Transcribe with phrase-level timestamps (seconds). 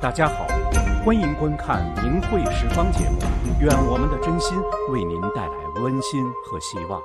[0.00, 0.46] 大家好，
[1.04, 3.18] 欢迎观看《明慧时光》节目，
[3.60, 4.56] 愿我们的真心
[4.88, 6.98] 为您带来温馨和希望。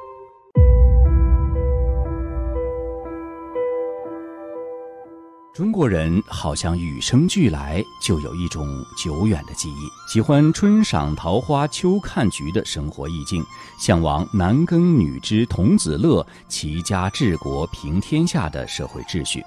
[5.53, 8.65] 中国人好像与生俱来就有一种
[8.97, 13.43] 久远的记忆，喜欢春赏桃花、秋看菊的生活意境，
[13.77, 19.43] 向往男耕女织、童子乐、齐家治国平天下的社会秩序。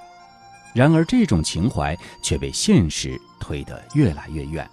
[0.73, 4.69] 然而，这种情怀却被现实推得越来越远。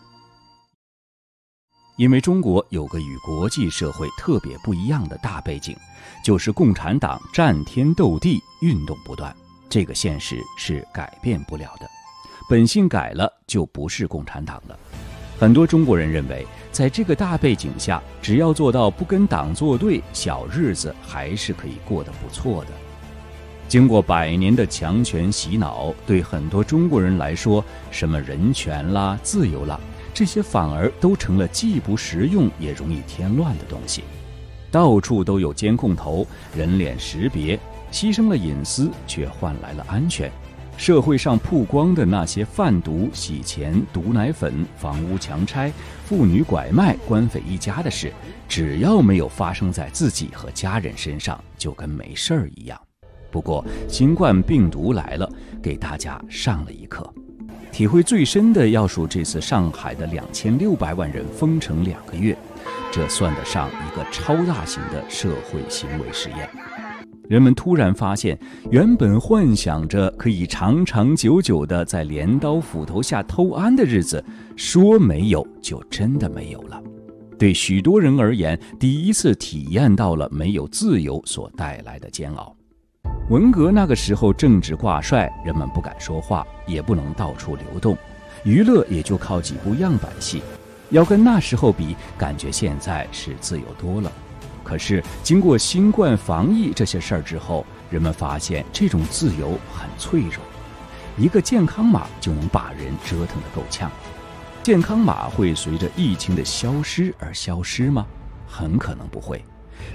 [1.97, 5.75] 因为中国有个与国际社会特别不一样的大背景，
[6.23, 9.35] 就是共产党战天斗地、运动不断。
[9.69, 11.89] 这个现实是改变不了的，
[12.51, 14.79] 本性改了就不是共产党了。
[15.39, 22.71] 很多中国人认为，在这个大背景下，只要做到不跟党作对，小日子还是可以过得不错的。
[23.69, 29.79] 经过百年的强权洗脑，对很多中国人来说，什么人权啦、自由啦，
[30.15, 34.05] 这些反而都成了既不实用也容易添乱的东西。
[34.71, 37.59] 到处都有监控头、人脸识别，
[37.91, 40.31] 牺牲了隐私却换来了安全。
[40.77, 45.73] 社会上曝光的那些贩毒、洗钱、毒奶粉、房屋强拆、
[46.05, 48.13] 妇女拐卖、官匪一家的事，
[48.49, 52.79] 只要没有发生在自己和家人身上，就跟没事儿一样。
[53.37, 55.31] 不过，新冠病毒来了，
[55.63, 57.07] 给大家上了一课。
[57.71, 62.35] 体会最深的要数这次上海的两千六百万人封城两个月，
[62.91, 66.49] 这算得上一个超大型的社会行为实验。
[67.29, 68.39] 人们突然发现，
[68.71, 74.25] 原本幻想着可以长长久久的在镰刀斧头下偷安的日子，
[74.57, 76.83] 说没有就真的没有了。
[77.39, 82.56] 对许多人而言，第一次体验到了没有自由所带来的煎熬。
[83.29, 87.99] 文革那个时候，政治挂帅，人们不敢说话，也不能到处流动，
[88.45, 90.45] 娱乐也就靠几部样板戏。
[90.91, 94.13] 要跟那时候比，感觉现在是自由多了。
[94.63, 100.39] 可是经过新冠防疫这些事儿之后，人们发现这种自由很脆弱，
[101.17, 103.91] 一个健康码就能把人折腾得够呛。
[104.63, 108.07] 健康码会随着疫情的消失而消失吗？
[108.47, 109.45] 很可能不会。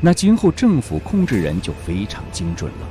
[0.01, 2.87] 那今后政府控制人就非常精准了。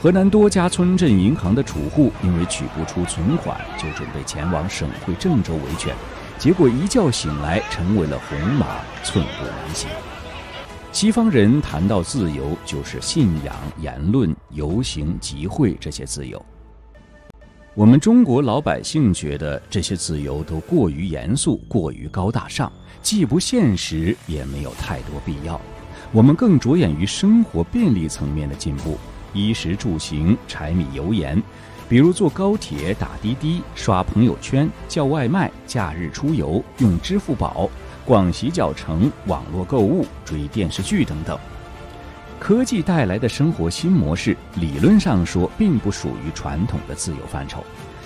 [0.00, 5.92] 河南多家村镇银行的储户因为取不出存款，就准备前往省会郑州维权，
[6.38, 9.90] 结果一觉醒来成为了红马，寸步难行。
[10.92, 16.40] 西方人谈到自由，就是信仰、言论、游行、集会这些自由。
[17.74, 22.70] 我们中国老百姓觉得这些自由都过于严肃、过于高大上，
[23.02, 25.60] 既不现实，也没有太多必要。
[26.12, 28.96] 我们更着眼于生活便利层面的进步。
[29.32, 31.42] 衣食住行、柴米油盐，
[31.88, 37.68] 比如坐高铁、打滴滴、刷朋友圈、叫外卖、假日出游、用支付宝、
[38.04, 41.38] 逛洗脚城、网络购物、追电视剧等等。
[42.38, 47.64] 科技带来的生活新模式，理论上说并不属于传统的自由范畴，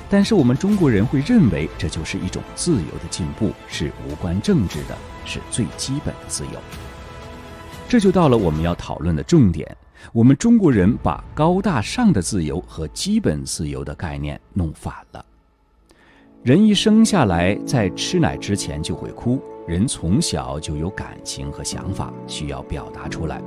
[0.09, 4.97] 但是我们中国人会认为这就是一种自由的进步，是无关政治的，
[5.27, 6.60] 是最基本的自由。
[7.89, 9.77] 这就到了我们要讨论的重点。
[10.11, 15.25] 我们中国人把高大上的自由和基本自由的概念弄反了。
[16.43, 19.41] 人一生下来，在吃奶之前就会哭。
[19.65, 23.41] 人从小就有感情和想法，需要表达出来。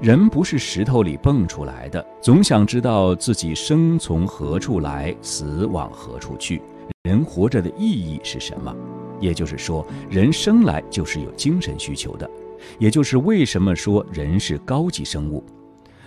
[0.00, 6.62] 人不是石头里蹦出来的，总想知道自己生从何处来，死往何处去。
[7.02, 8.74] 人活着的意义是什么？
[9.18, 12.30] 也就是说，人生来就是有精神需求的。
[12.78, 15.44] 也就是为什么说人是高级生物。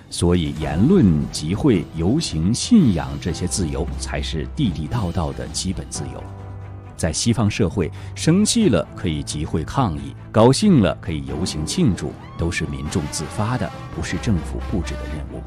[0.09, 6.23] 所以，言论、集会、游行、信仰这些自由才是地地道道的基本自由。
[6.97, 15.41] 在西方社会，生气了可以集会抗议，高兴了可以游行庆祝，都是民众自发的，不是政府布置的任务。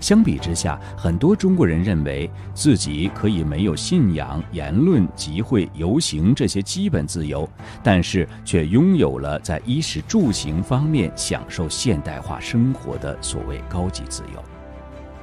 [0.00, 7.48] 相比之下，很多中国人认为自己可以没有信仰、言论、集会、游行这些基本自由，
[7.82, 14.42] 但是却拥有了在衣食住行方面享受现代化生活的所谓高级自由。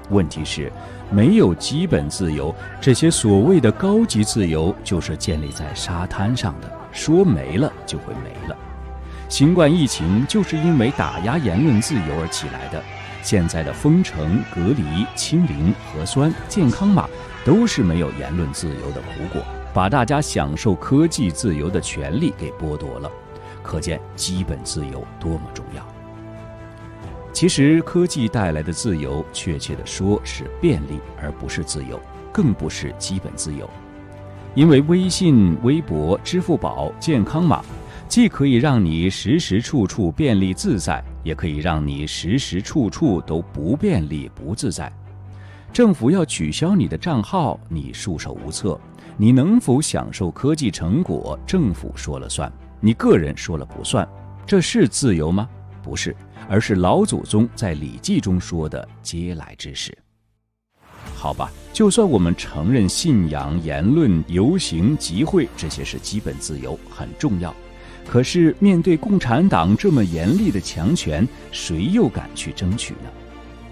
[0.10, 0.70] 问题是，
[1.10, 8.58] 没有基本自由，这些所谓的高级自由就是建立在沙滩上的，说没了就会没了。
[9.30, 12.84] 新冠疫情就是因为打压言论自由而起来的。
[13.24, 17.10] 现在的封城、隔离、清零、核酸、健康码，
[17.46, 19.42] 都是没有言论自由的苦果，
[19.74, 23.10] 把大家享受科技自由的权利给剥夺了。
[23.64, 25.82] 可见基本自由多么重要。
[27.32, 32.00] 其实，科技带来的自由，确切的说是便利，而不是自由，
[32.32, 33.68] 更不是基本自由。
[34.54, 37.64] 因为微信、微博、支付宝、健康码，
[38.14, 44.94] 既可以让你时时处处便利自在，也可以让你时时处处都不便利不自在。
[45.74, 48.80] 政府要取消你的账号，你束手无策。
[49.18, 54.08] 你能否享受科技成果，政府说了算，你个人说了不算。
[54.46, 55.50] 这是自由吗？
[55.82, 56.16] 不是，
[56.48, 59.98] 而是老祖宗在《礼记》中说的“嗟来之食”。
[61.18, 67.52] 好吧，就算我们承认信仰、言论、游行、集会这些是基本自由，很重要。
[68.06, 73.10] 可是面对共产党这么严厉的强权，谁又敢去争取呢？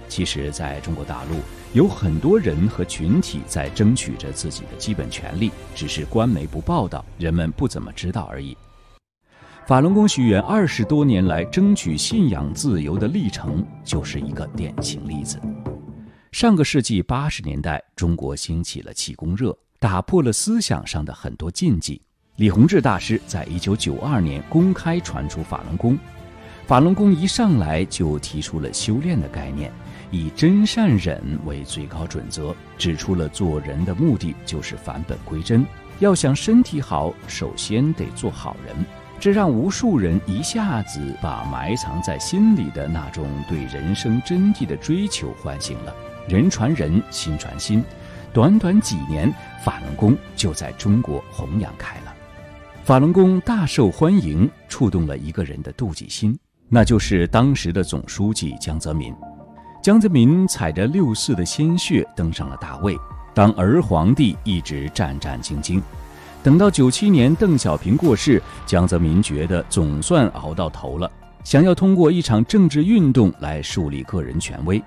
[0.08, 1.38] 其实，在中国大陆，
[1.74, 8.58] 有很多人和群体在争取着自己的基本权利，只是官媒不报道，人们不怎么知道而已。
[9.68, 15.40] 法轮功学员二十多年来争取信仰自由的历程，就是一个典型例子。
[16.32, 22.02] 上个世纪八十年代，中国兴起了气功热，打破了思想上的很多禁忌。
[22.42, 25.96] 李洪志大师在一九九二年公开传出法轮功，
[26.66, 29.72] 法轮功一上来就提出了修炼的概念。
[30.10, 35.64] 以真善忍为最高准则，指出了做人的目的就是返本归真。
[36.00, 38.76] 要想身体好，首先得做好人。
[39.20, 45.94] 这让无数人一下子把埋藏在心里的那种对人生真谛的追求唤醒了。
[46.28, 47.84] 人传人，心传心，
[48.34, 49.32] 短短几年，
[49.64, 52.11] 法轮功就在中国弘扬开了。
[52.84, 56.38] 法轮功大受欢迎，触动了一个人的妒忌心，
[56.68, 59.14] 那就是当时的总书记江泽民。
[59.84, 62.98] 江泽民踩着六四的鲜血登上了大位，
[63.36, 65.80] 当儿皇帝一直战战兢兢。
[66.42, 71.10] 等到九七年邓小平过世，江泽民觉得总算熬到头了，
[71.44, 74.82] 想要通过一场政治运动来树立个人权威。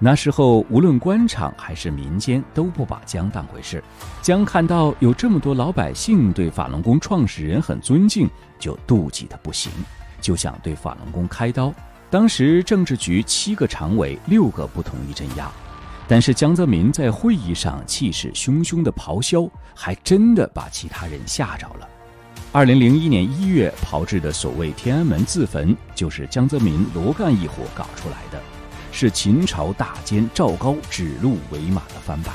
[0.00, 3.82] 那时候，无论官场还是民间都不把江当回事。
[4.22, 8.28] 江看到有这么多老百姓对法轮功创始人很尊敬，
[8.60, 9.72] 就妒忌的不行，
[10.20, 11.74] 就想对法轮功开刀。
[12.10, 15.50] 当时政治局七个常委六个不同意镇压，
[16.06, 21.88] 但是江泽民在会议上气势汹汹的咆哮，还真的把其他人吓着了。
[22.52, 28.40] 二零零一年一月炮制的所谓天安门自焚，就是江泽民罗干一伙搞出来的，
[29.00, 32.34] 是秦朝大奸赵高指鹿为马的翻版，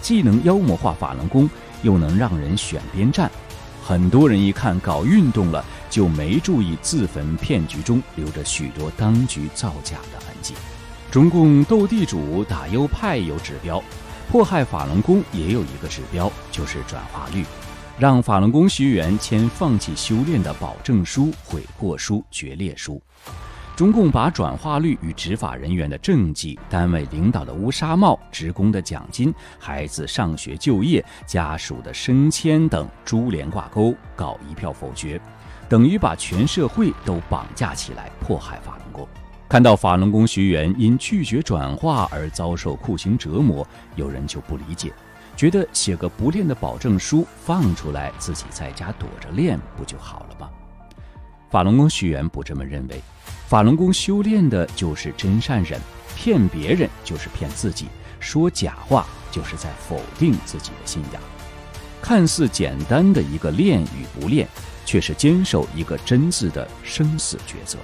[0.00, 1.46] 既能妖魔化法轮功，
[1.82, 3.30] 又能让人选边站。
[3.84, 10.54] 很多人一看搞运动了，就没注意自焚骗局中留着许多当局造假的痕迹。
[11.10, 13.84] 中共斗地主打优派有指标，
[14.30, 17.44] 迫害法轮功也有一个指标，就是转化率，
[17.98, 22.98] 让法轮功学员签放弃修炼的保证书、悔过书、决裂书。
[23.80, 35.18] 中共把转化率与执法人员的政绩、单位领导的乌纱帽、职工的奖金、孩子上学就业、家属的升迁等株连挂钩，搞一票否决，
[35.66, 39.08] 等于把全社会都绑架起来迫害法轮功。
[39.48, 43.66] 看到法轮功学员因拒绝转化而遭受酷刑折磨，
[43.96, 44.92] 有人就不理解，
[45.34, 50.50] 觉得写个不练的保证书放出来，自己在家躲着练不就好了吗？
[51.48, 53.02] 法轮功学员不这么认为。
[53.50, 55.76] 法轮功修炼的就是真善忍，
[56.14, 57.88] 骗别人就是骗自己，
[58.20, 61.20] 说假话就是在否定自己的信仰。
[62.00, 64.46] 看似简单的一个练与不练，
[64.86, 67.76] 却是坚守一个真字的生死抉择。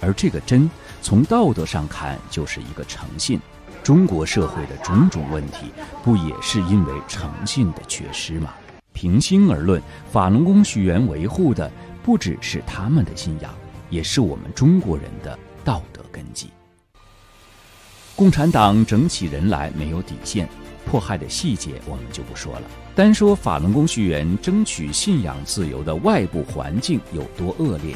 [0.00, 0.70] 而这个真，
[1.02, 3.38] 从道德上看就是一个诚信。
[3.82, 5.70] 中国社会的种种问题，
[6.02, 8.54] 不也是因为诚信的缺失吗？
[8.94, 11.70] 平心而论，法轮功学员维护的
[12.02, 13.54] 不只是他们的信仰。
[13.90, 16.48] 也是我们中国人的道德根基。
[18.16, 20.48] 共产党整起人来没有底线，
[20.84, 22.62] 迫害的细节我们就不说了。
[22.94, 27.94] 单说法轮功学员争取信仰自由的外部环境有多恶劣，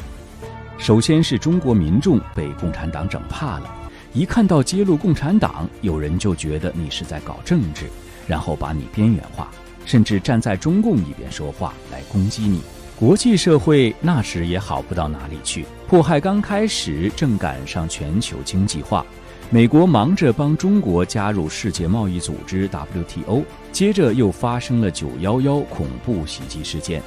[0.77, 3.69] 首先是中国民众被共产党整怕了，
[4.13, 7.89] 一看到揭露共产党，有人就觉得你是在搞政治，
[8.25, 9.51] 然后把你边缘化，
[9.85, 12.61] 甚至站在中共一边说话来攻击你。
[13.03, 19.05] 国际社会那时也好不到哪里去，迫害刚开始，正赶上全球经济化，
[19.49, 23.43] 美国忙着帮中国加入世界贸易组织 WTO，
[23.73, 27.03] 接着又发生了九幺幺恐怖袭击事件，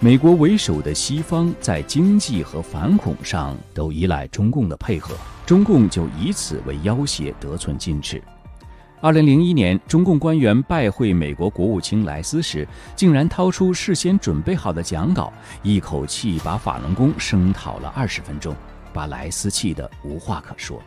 [0.00, 5.14] 美国为首的西方在经济和反恐上都依赖中共的配合，
[5.46, 8.20] 中共就以此为要挟，得寸进尺。
[9.02, 15.30] 二零零一年，中共官员拜会美国国务卿莱斯时，竟然掏出事先准备好的讲稿，
[15.62, 18.56] 一口气把法轮功声讨了二十分钟，
[18.94, 20.82] 把莱斯气得无话可说。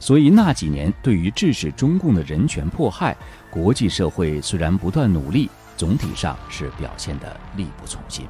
[0.00, 3.16] 所以那几年，对于制止中共的人权迫害，
[3.48, 8.26] 国际社会虽然不断努力，总体上是表现得力不从心。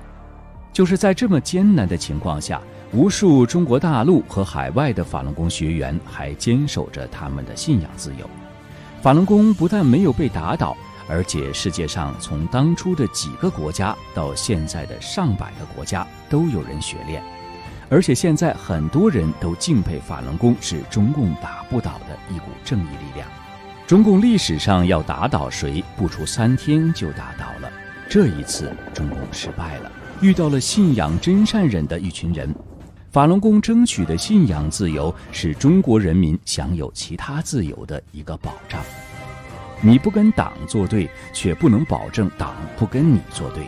[0.74, 2.60] 就是在这么艰难的情况下，
[2.92, 8.28] 无数中国大陆和海外的法轮功学员还坚守着他们的信仰自由。
[9.02, 10.76] 法轮功不但没有被打倒，
[11.08, 17.22] 而且世界上从当初的几个国家到现在的上百个国家都有人学练，
[17.88, 23.26] 而且现在很多人都敬佩法轮功是中共打不倒的一股正义力量。
[23.86, 27.72] 中共历史上要打倒谁，不出三天就打倒了。
[28.06, 29.90] 这一次，中共失败了。
[30.20, 32.54] 遇到了信仰真善忍的一群人，
[33.10, 38.80] 法轮功争取的信仰自由是中国人民享有其他自由的一个保障。
[39.80, 43.64] 你不跟党作对，却不能保证党不跟你作对；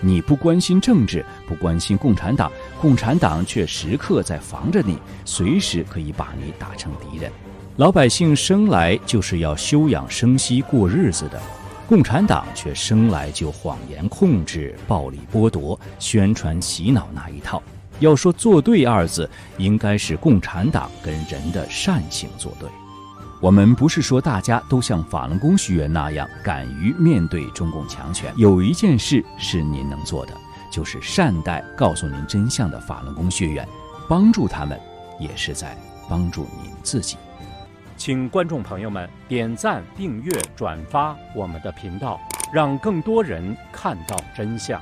[0.00, 7.32] 你不关心政治，不关心共产党，共产党却时刻在防着你，随时可以把你打成敌人。
[7.78, 11.42] 老百姓生来就是要休养生息过日子的。
[11.88, 17.60] 共产党却生来就谎言控制、暴力剥夺、宣传洗脑那一套。
[18.00, 22.68] 要说作对二字，应该是共产党跟人的善性作对。
[23.40, 28.32] 我们不是说大家都像法轮功学员那样敢于面对中共强权。
[28.36, 30.32] 有一件事是您能做的，
[30.72, 33.68] 就是善待告诉您真相的法轮功学员，
[34.08, 34.80] 帮助他们，
[35.20, 35.76] 也是在
[36.08, 37.18] 帮助您自己。
[37.96, 42.18] 请观众朋友们点赞、订阅、转发我们的频道，
[42.52, 44.80] 让更多人看到真相。